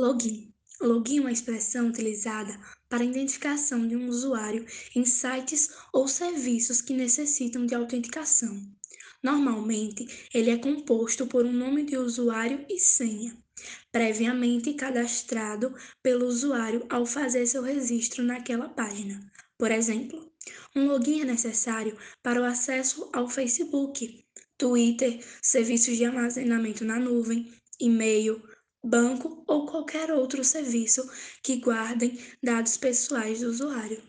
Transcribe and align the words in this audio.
Login. 0.00 0.50
Login 0.80 1.18
é 1.18 1.20
uma 1.20 1.30
expressão 1.30 1.88
utilizada 1.88 2.58
para 2.88 3.04
identificação 3.04 3.86
de 3.86 3.94
um 3.94 4.08
usuário 4.08 4.64
em 4.96 5.04
sites 5.04 5.68
ou 5.92 6.08
serviços 6.08 6.80
que 6.80 6.94
necessitam 6.94 7.66
de 7.66 7.74
autenticação. 7.74 8.58
Normalmente, 9.22 10.06
ele 10.32 10.48
é 10.48 10.56
composto 10.56 11.26
por 11.26 11.44
um 11.44 11.52
nome 11.52 11.84
de 11.84 11.98
usuário 11.98 12.64
e 12.66 12.78
senha, 12.78 13.36
previamente 13.92 14.72
cadastrado 14.72 15.74
pelo 16.02 16.24
usuário 16.24 16.86
ao 16.88 17.04
fazer 17.04 17.46
seu 17.46 17.62
registro 17.62 18.24
naquela 18.24 18.70
página. 18.70 19.30
Por 19.58 19.70
exemplo, 19.70 20.32
um 20.74 20.86
login 20.86 21.20
é 21.20 21.24
necessário 21.26 21.94
para 22.22 22.40
o 22.40 22.44
acesso 22.44 23.10
ao 23.12 23.28
Facebook, 23.28 24.24
Twitter, 24.56 25.22
serviços 25.42 25.98
de 25.98 26.06
armazenamento 26.06 26.86
na 26.86 26.98
nuvem, 26.98 27.52
e-mail, 27.78 28.42
banco 28.82 29.44
ou 29.46 29.66
qualquer 29.66 30.10
outro 30.10 30.42
serviço 30.44 31.08
que 31.42 31.56
guardem 31.60 32.18
dados 32.42 32.76
pessoais 32.76 33.40
do 33.40 33.48
usuário. 33.48 34.02